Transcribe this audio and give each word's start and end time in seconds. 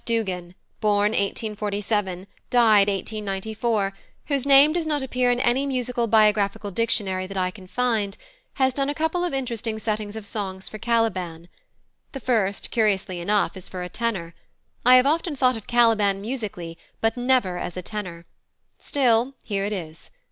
Duggan+, 0.03 0.55
born 0.79 1.11
1847, 1.11 2.25
died 2.49 2.87
1894, 2.89 3.93
whose 4.29 4.47
name 4.47 4.73
does 4.73 4.87
not 4.87 5.03
appear 5.03 5.29
in 5.29 5.39
any 5.39 5.67
musical 5.67 6.07
biographical 6.07 6.71
dictionary 6.71 7.27
that 7.27 7.37
I 7.37 7.51
can 7.51 7.67
find, 7.67 8.17
has 8.53 8.73
done 8.73 8.89
a 8.89 8.95
couple 8.95 9.23
of 9.23 9.31
interesting 9.31 9.77
settings 9.77 10.15
of 10.15 10.25
songs 10.25 10.67
for 10.67 10.79
Caliban. 10.79 11.49
The 12.13 12.19
first, 12.19 12.71
curiously 12.71 13.19
enough, 13.19 13.55
is 13.55 13.69
for 13.69 13.83
a 13.83 13.89
tenor: 13.89 14.33
I 14.83 14.95
have 14.95 15.05
often 15.05 15.35
thought 15.35 15.55
of 15.55 15.67
Caliban 15.67 16.19
musically, 16.19 16.79
but 16.99 17.15
never 17.15 17.59
as 17.59 17.77
a 17.77 17.83
tenor; 17.83 18.25
still, 18.79 19.35
here 19.43 19.65
it 19.65 19.71
is. 19.71 20.09